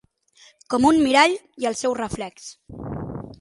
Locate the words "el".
1.73-1.77